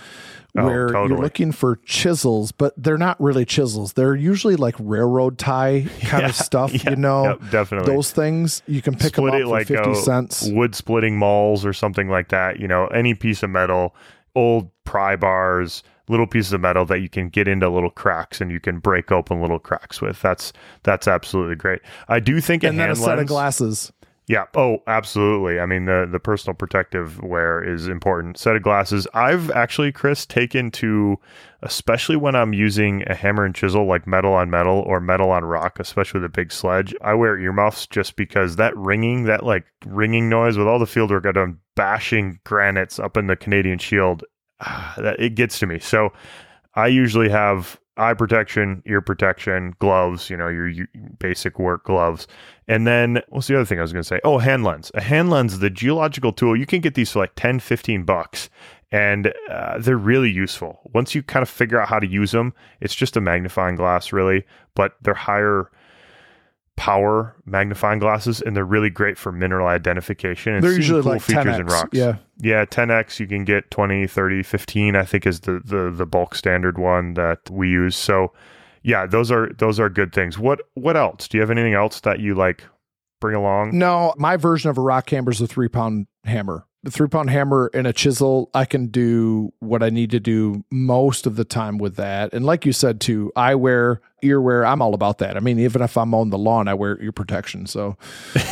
[0.58, 1.10] Oh, where totally.
[1.10, 3.94] you're looking for chisels, but they're not really chisels.
[3.94, 7.24] They're usually like railroad tie kind Yeah, of stuff, yeah, you know?
[7.40, 7.94] yep, definitely.
[7.94, 10.50] Those things, you can pick Split them it up for like uh, 50 a cents.
[10.50, 12.60] wood splitting mauls or something like that.
[12.60, 13.96] You know, any piece of metal,
[14.34, 18.52] old pry bars, little pieces of metal that you can get into little cracks and
[18.52, 20.22] you can break open little cracks with.
[20.22, 20.52] That's
[20.84, 21.82] that's absolutely great.
[22.10, 23.94] I do think a And a hand set of glasses.
[24.30, 24.46] Yeah.
[24.54, 25.60] Oh, absolutely.
[25.60, 28.38] I mean, the the personal protective wear is important.
[28.38, 29.08] Set of glasses.
[29.16, 31.18] I've actually, Chris, taken to,
[31.64, 35.46] especially when I'm using a hammer and chisel, like metal on metal or metal on
[35.46, 36.94] rock, especially with a big sledge.
[37.02, 41.10] I wear earmuffs just because that ringing, that like ringing noise with all the field
[41.10, 44.24] work I've done, bashing granites up in the Canadian Shield,
[44.98, 45.80] that it gets to me.
[45.80, 46.14] So,
[46.76, 50.88] I usually have eye protection, ear protection, gloves, you know, your, your
[51.20, 52.28] basic work gloves.
[52.68, 54.22] And then what's the other thing I was going to say?
[54.24, 54.92] Oh, hand lens.
[54.94, 58.50] A hand lens, the geological tool, you can get these for like 10, 15 bucks
[58.92, 60.80] and uh, they're really useful.
[60.94, 64.12] Once you kind of figure out how to use them, it's just a magnifying glass
[64.12, 64.46] really,
[64.76, 65.70] but they're higher
[66.80, 70.54] power magnifying glasses, and they're really great for mineral identification.
[70.54, 71.60] And They're usually cool like features 10x.
[71.60, 71.90] in rocks.
[71.92, 72.16] Yeah.
[72.38, 76.36] Yeah, 10x you can get 20, 30, 15 I think is the the the bulk
[76.36, 77.98] standard one that we use.
[77.98, 78.32] So
[78.82, 80.40] yeah, those are those are good things.
[80.40, 81.28] What what else?
[81.28, 82.64] Do you have anything else that you like
[83.20, 83.78] bring along?
[83.78, 86.66] No, my version of a rock hammer is a three pound hammer.
[86.88, 91.26] Three pound hammer and a chisel, I can do what I need to do most
[91.26, 92.34] of the time with that.
[92.34, 95.36] And like you said too, eyewear, earwear, I'm all about that.
[95.36, 97.66] I mean, even if I'm on the lawn, I wear ear protection.
[97.66, 97.98] So,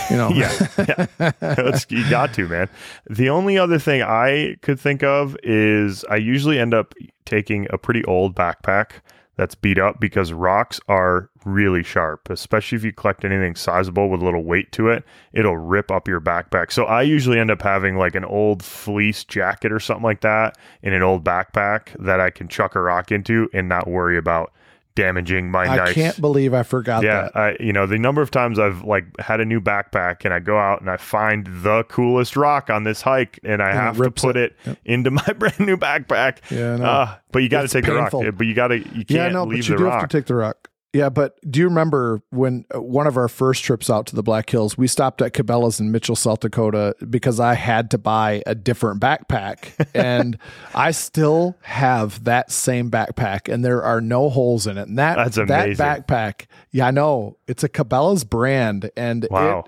[0.10, 1.80] you know, yeah, yeah.
[1.88, 2.68] You got to, man.
[3.10, 6.94] The only other thing I could think of is I usually end up
[7.26, 9.02] taking a pretty old backpack
[9.38, 14.22] that's beat up because rocks are really sharp, especially if you collect anything sizable with
[14.22, 16.72] a little weight to it, it'll rip up your backpack.
[16.72, 20.58] So I usually end up having like an old fleece jacket or something like that
[20.82, 24.52] in an old backpack that I can chuck a rock into and not worry about
[24.98, 25.80] damaging my knife.
[25.90, 27.36] I can't believe I forgot yeah, that.
[27.38, 30.40] I you know the number of times I've like had a new backpack and I
[30.40, 33.98] go out and I find the coolest rock on this hike and I And have
[33.98, 34.56] to put it.
[34.66, 36.40] it, into my brand new backpack.
[36.52, 36.84] Yeah, know.
[36.86, 38.20] Uh, but you got to take painful.
[38.22, 38.36] the rock.
[38.38, 40.02] But you got to you can't Yeah, no, leave but you the do rock.
[40.02, 40.70] have to take the rock.
[40.94, 44.24] Yeah, but do you remember when uh, one of our first trips out to the
[44.24, 48.42] Black Hills, we stopped at Cabela's in Mitchell, South Dakota, because I had to buy
[48.46, 50.38] a different backpack, and
[50.74, 54.88] I still have that same backpack, and there are no holes in it.
[54.88, 59.60] And that That's that backpack, yeah, I know it's a Cabela's brand, and wow.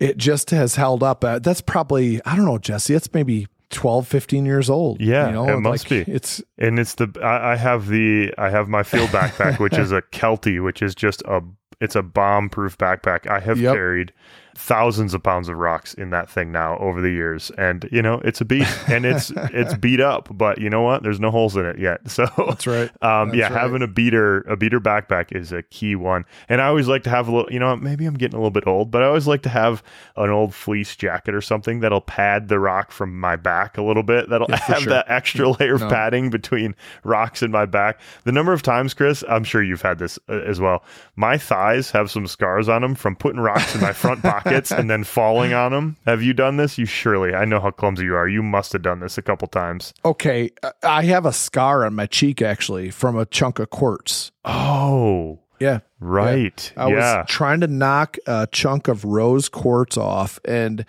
[0.00, 1.22] it it just has held up.
[1.24, 2.94] Uh, that's probably I don't know, Jesse.
[2.94, 5.00] It's maybe 12, 15 years old.
[5.00, 6.12] Yeah, you know, it must like, be.
[6.12, 9.92] It's and it's the I, I have the I have my field backpack, which is
[9.92, 11.42] a Kelty, which is just a
[11.80, 13.26] it's a bomb proof backpack.
[13.28, 13.74] I have Yep.
[13.74, 14.12] carried
[14.56, 18.20] thousands of pounds of rocks in that thing now over the years, and you know
[18.24, 21.02] it's a beast, and it's it's beat up, but you know what?
[21.02, 22.00] There's no holes in it yet.
[22.14, 22.90] So that's right.
[23.02, 23.60] um, That's yeah, right.
[23.60, 27.10] having a beater a beater backpack is a key one, and I always like to
[27.10, 27.52] have a little.
[27.52, 29.82] You know, maybe I'm getting a little bit old, but I always like to have
[30.16, 34.02] an old fleece jacket or something that'll pad the rock from my back a little
[34.04, 34.28] bit.
[34.30, 34.90] That'll Yeah, have sure.
[34.92, 35.88] that extra layer of No.
[35.90, 37.98] padding between rocks in my back.
[38.24, 40.84] The number of times, Chris, I'm sure you've had this uh, as well.
[41.16, 44.88] My thighs have some scars on them from putting rocks in my front pockets and
[44.90, 45.96] then falling on them.
[46.06, 46.78] Have you done this?
[46.78, 47.34] You surely.
[47.34, 48.28] I know how clumsy you are.
[48.28, 49.92] You must have done this a couple times.
[50.04, 54.32] Okay, uh, I have a scar on my cheek actually from a chunk of quartz.
[54.44, 56.72] Oh, Yeah, right.
[56.76, 57.18] I yeah.
[57.18, 60.84] was trying to knock a chunk of rose quartz off, and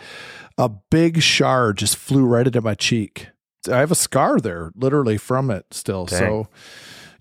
[0.58, 3.28] a big shard just flew right into my cheek.
[3.72, 6.06] I have a scar there, literally from it still.
[6.06, 6.20] Dang.
[6.20, 6.48] So,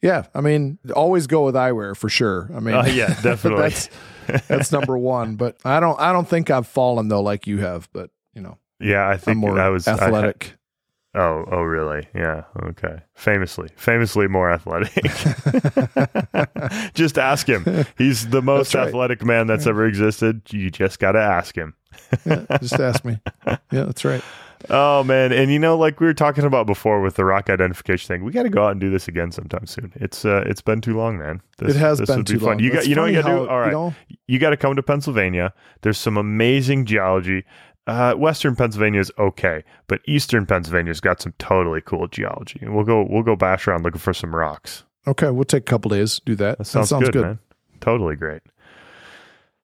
[0.04, 2.50] yeah, I mean, always go with eyewear for sure.
[2.54, 3.62] I mean, Uh, yeah, definitely.
[3.62, 3.88] that's
[4.48, 5.36] that's number one.
[5.36, 7.88] But I don't, I don't think I've fallen though like you have.
[7.94, 10.56] But you know, Yeah, I think more I was I athletic.
[11.14, 12.06] oh, oh, really?
[12.14, 12.42] Yeah.
[12.64, 12.98] Okay.
[13.14, 14.92] Famously, famously more athletic.
[16.94, 17.64] just ask him.
[17.96, 18.88] He's the most right.
[18.88, 20.42] athletic man that's ever existed.
[20.50, 21.72] You just got to ask him.
[22.26, 23.20] yeah, just ask me.
[23.46, 24.22] Yeah, that's right.
[24.70, 28.08] Oh man, and you know, like we were talking about before with the rock identification
[28.08, 29.92] thing, we got to go out and do this again sometime soon.
[29.96, 31.42] It's uh, it's been too long, man.
[31.58, 32.48] This, it has this been would too be fun.
[32.48, 32.58] long.
[32.60, 33.48] You got, you know what you got to do.
[33.48, 33.94] All right, You know,
[34.26, 35.52] you got to come to Pennsylvania.
[35.82, 37.44] There's some amazing geology.
[37.86, 42.58] Uh, Western Pennsylvania is okay, but Eastern Pennsylvania's got some totally cool geology.
[42.62, 44.84] And we'll go we'll go bash around looking for some rocks.
[45.06, 46.20] okay, we'll take a couple days.
[46.24, 46.56] Do that.
[46.58, 47.38] That sounds, good, man.
[47.80, 48.40] Totally great.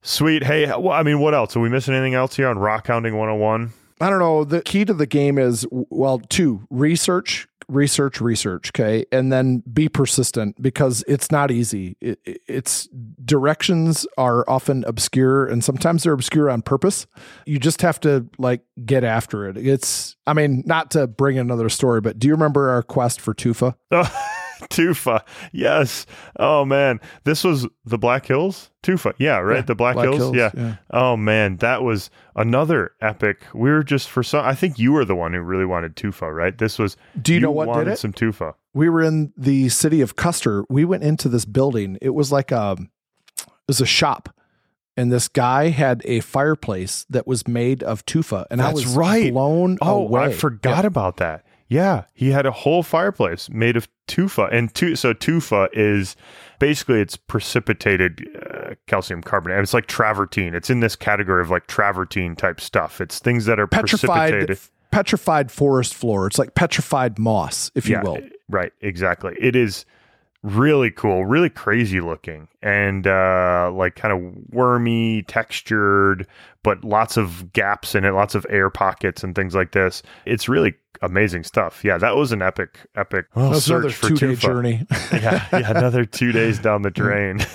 [0.03, 0.45] Sweet.
[0.45, 1.57] Hey, well, I mean, what else?
[1.57, 3.73] Are we missing anything else here on Rock Hounding 101?
[4.01, 4.45] I don't know.
[4.45, 8.71] The key to the game is well, two research, research, research.
[8.75, 11.97] Okay, and then be persistent because it's not easy.
[12.01, 12.89] It, it- it's
[13.25, 17.07] directions are often obscure, and sometimes they're obscure on purpose.
[17.47, 19.57] You just have to like get after it.
[19.57, 20.17] It's.
[20.27, 23.75] I mean, not to bring another story, but do you remember our quest for Tufa?
[24.71, 25.23] Tufa.
[25.53, 26.07] Yes.
[26.39, 28.71] Oh man, this was the Black Hills.
[28.83, 29.15] Tufa.
[29.19, 29.57] Yeah, right.
[29.57, 30.35] Yeah, the Black, Hills.
[30.35, 30.77] Yeah.
[30.91, 33.43] Oh man, that was another epic.
[33.55, 34.45] We were just for some.
[34.45, 36.57] I think you were the one who really wanted Tufa, right?
[36.57, 36.97] This was.
[37.21, 37.99] Do you, know what wanted did it?
[37.99, 38.55] Some Tufa.
[38.75, 40.65] we were in the city of Custer.
[40.69, 41.99] We went into this building.
[42.01, 42.77] It was like a
[43.39, 44.35] it was a shop.
[44.97, 48.45] And this guy had a fireplace that was made of tufa.
[48.51, 49.33] And I was right.
[49.33, 50.25] blown Oh, away.
[50.25, 51.47] I forgot about that.
[51.71, 56.17] Yeah, he had a whole fireplace made of tufa, and tu- so tufa is
[56.59, 59.57] basically it's precipitated uh, calcium carbonate.
[59.59, 60.53] And it's like travertine.
[60.53, 63.01] It's in this category of like travertine type stuff.
[63.01, 64.59] It's things that are petrified precipitated.
[64.91, 66.27] petrified forest floor.
[66.27, 68.19] It's like petrified moss, if you yeah, will.
[68.49, 68.73] right.
[68.81, 69.37] Exactly.
[69.41, 69.87] It is
[70.43, 76.27] really cool, really crazy looking, and uh, like kind of wormy, textured,
[76.63, 80.03] but lots of gaps in it, lots of air pockets and things like this.
[80.27, 81.85] It's really amazing stuff.
[81.85, 84.87] Yeah, that was an epic, epic That was search another for two day journey.
[85.13, 87.41] yeah, yeah, another two days down the drain.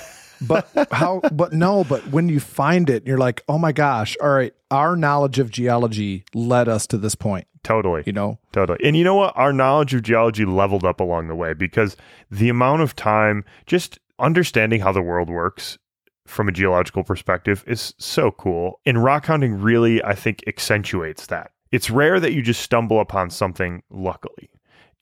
[0.47, 4.29] but how but no but when you find it you're like oh my gosh all
[4.29, 8.03] right our knowledge of geology led us to this point Totally.
[8.05, 8.79] you know Totally.
[8.83, 9.33] And you know what?
[9.35, 11.97] Our knowledge of geology leveled up along the way because
[12.31, 15.77] the amount of time just understanding how the world works
[16.25, 18.79] from a geological perspective is so cool.
[18.85, 21.51] And rock hunting really, I think, accentuates that.
[21.71, 24.49] It's rare that you just stumble upon something luckily.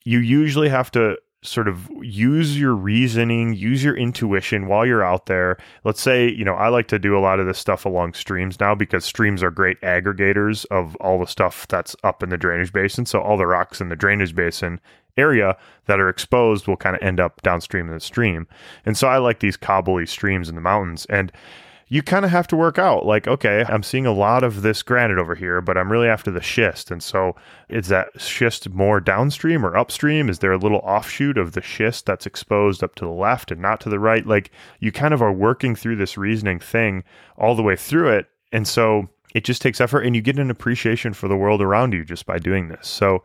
[0.04, 5.26] You usually have to sort of use your reasoning, use your intuition while you're out
[5.26, 5.58] there.
[5.84, 8.58] Let's say, you know, I like to do a lot of this stuff along streams
[8.58, 12.72] now because streams are great aggregators of all the stuff that's up in the drainage
[12.72, 13.04] basin.
[13.06, 14.80] So all the rocks in the drainage basin
[15.16, 18.48] area that are exposed will kind of end up downstream in the stream.
[18.86, 21.06] And so I like these cobbly streams in the mountains.
[21.06, 21.30] And
[21.94, 24.82] you kind of have to work out like, okay, I'm seeing a lot of this
[24.82, 26.90] granite over here, but I'm really after the schist.
[26.90, 27.36] And so
[27.68, 30.28] is that schist more downstream or upstream?
[30.28, 33.62] Is there a little offshoot of the schist that's exposed up to the left and
[33.62, 34.26] not to the right?
[34.26, 37.04] Like you kind of are working through this reasoning thing
[37.38, 38.26] all the way through it.
[38.50, 41.92] And so it just takes effort and you get an appreciation for the world around
[41.92, 42.88] you just by doing this.
[42.88, 43.22] So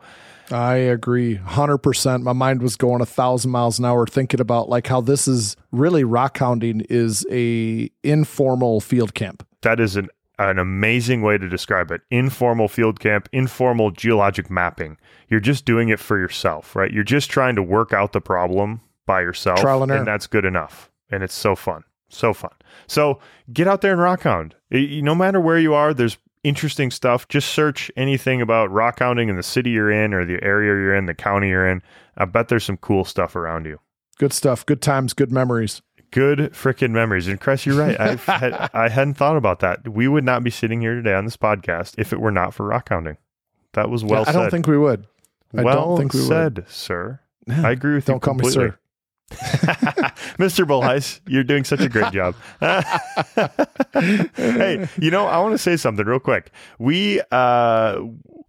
[0.50, 2.24] I agree, hundred percent.
[2.24, 5.56] My mind was going a thousand miles an hour thinking about like how this is
[5.72, 9.46] really rock hounding is a informal field camp.
[9.62, 10.08] that is an
[10.38, 12.00] an amazing way to describe it.
[12.10, 14.96] Informal field camp, informal geologic mapping.
[15.28, 16.90] You're just doing it for yourself, right?
[16.90, 19.60] You're just trying to work out the problem by yourself.
[19.60, 20.04] Trial and error.
[20.04, 20.90] that's good enough.
[21.10, 21.84] And it's so fun.
[22.08, 22.52] So fun.
[22.86, 23.20] So
[23.52, 24.54] get out there and rock hound.
[24.70, 27.28] No matter where you are, there's interesting stuff.
[27.28, 30.94] Just search anything about rock hounding in the city you're in or the area you're
[30.94, 31.82] in, the county you're in.
[32.16, 33.78] I bet there's some cool stuff around you.
[34.18, 35.82] Good stuff, good times, good memories.
[36.10, 37.28] Good freaking memories.
[37.28, 37.98] And Chris, you're right.
[37.98, 39.88] I've had, I hadn't thought about that.
[39.88, 42.66] We would not be sitting here today on this podcast if it were not for
[42.66, 43.16] rock hounding.
[43.74, 44.32] That was well I said.
[44.32, 45.06] don't think we would.
[45.56, 46.28] I well don't think we would.
[46.28, 47.20] said, sir.
[47.48, 48.76] I agree with you Don't call me sir.
[50.40, 50.66] Mr.
[50.66, 52.34] Bolhuis, you're doing such a great job.
[54.34, 56.50] hey, you know, I want to say something real quick.
[56.78, 58.00] We, uh,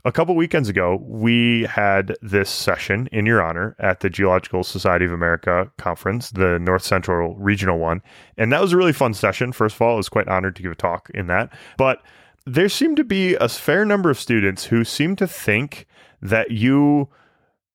[0.06, 5.04] a couple weekends ago, we had this session in your honor at the Geological Society
[5.04, 8.02] of America conference, the North Central Regional one.
[8.38, 9.52] And that was a really fun session.
[9.52, 11.54] First of all, I was quite honored to give a talk in that.
[11.78, 12.02] But
[12.46, 15.88] there seemed to be a fair number of students who seemed to think
[16.22, 17.10] that you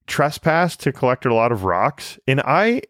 [0.06, 2.18] trespassed to collect a lot of rocks.
[2.26, 2.80] And I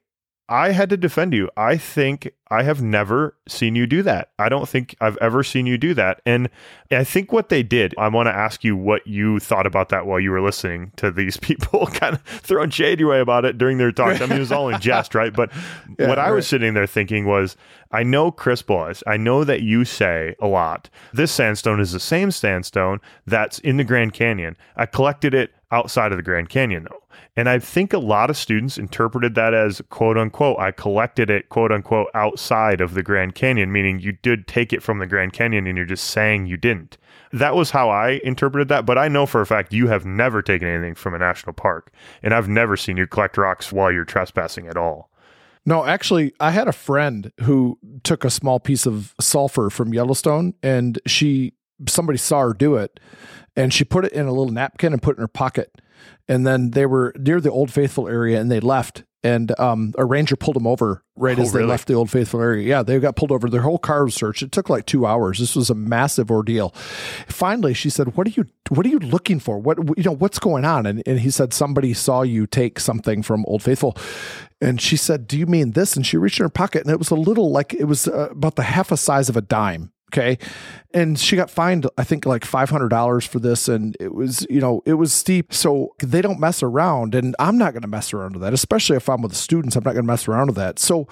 [0.49, 1.51] I had to defend you.
[1.57, 4.31] I think I have never seen you do that.
[4.39, 6.21] I don't think I've ever seen you do that.
[6.25, 6.49] And
[6.93, 10.07] I think what they did, I want to ask you what you thought about that
[10.07, 13.59] while you were listening to these people kind of throwing shade your way about it
[13.59, 14.21] during their talks.
[14.21, 15.33] I mean, it was all in jest, right?
[15.33, 15.51] But
[15.99, 17.57] Yeah, what I was sitting there thinking was,
[17.91, 19.03] I know Chris Bolhuis.
[19.07, 20.91] I know that you say a lot.
[21.13, 24.57] This sandstone is the same sandstone that's in the Grand Canyon.
[24.77, 27.02] I collected it outside of the Grand Canyon, though.
[27.37, 31.48] And I think a lot of students interpreted that as quote unquote, I collected it
[31.48, 35.33] quote unquote outside of the Grand Canyon, meaning you did take it from the Grand
[35.33, 36.96] Canyon and you're just saying you didn't.
[37.33, 38.87] That was how I interpreted that.
[38.87, 41.92] But I know for a fact you have never taken anything from a national park.
[42.22, 45.11] And I've never seen you collect rocks while you're trespassing at all.
[45.68, 50.55] No, actually, I had a friend who took a small piece of sulfur from Yellowstone
[50.62, 51.55] and she
[51.89, 52.99] somebody saw her do it
[53.57, 55.73] and she put it in a little napkin and put it in her pocket.
[56.29, 59.05] And then they were near the Old Faithful area and they left.
[59.23, 61.71] And um, a ranger pulled them over right Oh, as they really?
[61.71, 62.65] left the Old Faithful area.
[62.69, 63.49] Yeah, they got pulled over.
[63.49, 64.43] Their whole car was searched.
[64.43, 65.41] It took like two hours.
[65.41, 66.71] This was a massive ordeal.
[67.27, 68.45] Finally, she said, "What are you?
[68.69, 69.59] What are you looking for?
[69.59, 70.12] What you know?
[70.12, 73.97] What's going on?" And, and he said, "Somebody saw you take something from Old Faithful."
[74.61, 76.99] And she said, "Do you mean this?" And she reached in her pocket, and it
[76.99, 79.91] was a little like it was uh, about the half a size of a dime.
[80.12, 80.38] Okay,
[80.95, 84.47] and she got fined, I think, like five hundred dollars for this, and it was,
[84.49, 85.53] you know, it was steep.
[85.53, 88.97] So they don't mess around, and I'm not going to mess around with that, especially
[88.97, 89.75] if I'm with the students.
[89.75, 90.79] I'm not going to mess around with that.
[90.79, 91.09] So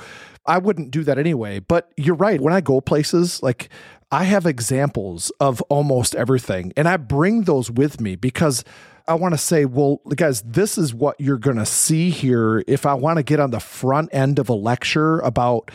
[0.47, 1.59] I wouldn't do that anyway.
[1.59, 2.41] But you're right.
[2.41, 3.69] When I go places, like
[4.13, 8.63] I have examples of almost everything, and I bring those with me because
[9.07, 12.65] I want to say, well, guys, this is what you're going to see here.
[12.67, 15.71] If I want to get on the front end of a lecture about,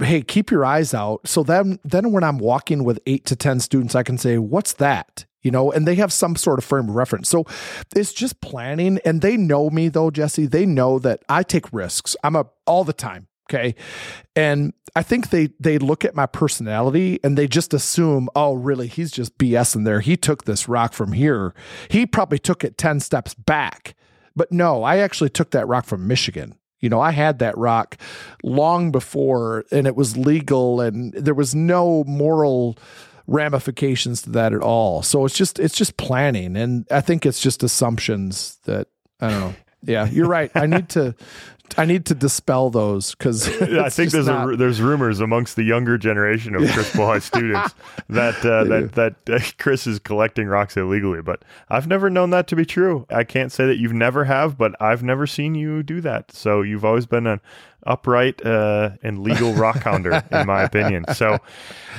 [0.00, 1.26] hey, keep your eyes out.
[1.26, 4.74] So then, then when I'm walking with eight to 10 students, I can say, what's
[4.74, 5.24] that?
[5.42, 7.28] You know, and they have some sort of frame of reference.
[7.28, 7.46] So
[7.94, 8.98] it's just planning.
[9.04, 10.46] And they know me though, Jesse.
[10.46, 12.16] They know that I take risks.
[12.24, 13.28] I'm a all the time.
[13.48, 13.74] Okay.
[14.34, 18.88] And I think they they look at my personality and they just assume, oh, really,
[18.88, 20.00] he's just BSing there.
[20.00, 21.54] He took this rock from here.
[21.88, 23.94] He probably took it 10 steps back.
[24.34, 26.56] But no, I actually took that rock from Michigan.
[26.80, 27.96] You know, I had that rock
[28.42, 32.76] long before and it was legal and there was no moral
[33.26, 35.02] ramifications to that at all.
[35.02, 38.88] So it's just it's just planning and I think it's just assumptions that
[39.20, 39.54] I don't know.
[39.82, 40.50] Yeah, you're right.
[40.54, 41.14] I need to
[41.76, 44.54] I need to dispel those because I think there's not...
[44.54, 47.74] a, there's rumors amongst the younger generation of Chris High students
[48.08, 52.46] that uh, that that uh, Chris is collecting rocks illegally, but I've never known that
[52.48, 53.06] to be true.
[53.10, 56.32] I can't say that you've never have, but I've never seen you do that.
[56.32, 57.40] So you've always been an
[57.86, 61.04] upright uh, and legal rock hounder, in my opinion.
[61.14, 61.38] So,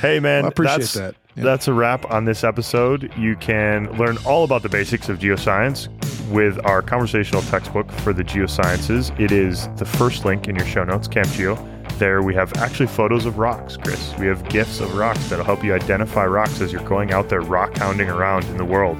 [0.01, 1.15] hey man, well, I appreciate that.
[1.37, 3.11] That's a wrap on this episode.
[3.15, 5.87] You can learn all about the basics of geoscience
[6.31, 9.17] with our conversational textbook for the geosciences.
[9.19, 11.55] It is the first link in your show notes, Camp Geo.
[11.99, 14.15] There we have actually photos of rocks, Chris.
[14.17, 17.41] We have gifts of rocks that'll help you identify rocks as you're going out there
[17.41, 18.97] rock hounding around in the world.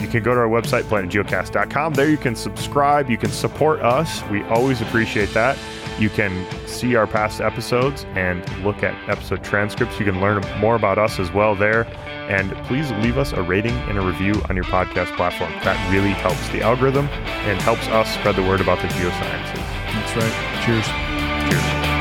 [0.00, 1.94] You can go to our website, planetgeocast.com.
[1.94, 4.22] There you can subscribe, you can support us.
[4.28, 5.56] We always appreciate that.
[5.98, 9.98] You can see our past episodes and look at episode transcripts.
[9.98, 11.86] You can learn more about us as well there.
[12.28, 15.52] And please leave us a rating and a review on your podcast platform.
[15.62, 19.54] That really helps the algorithm and helps us spread the word about the geosciences.
[19.92, 20.64] That's right.
[20.64, 20.86] Cheers.
[21.50, 21.93] Cheers.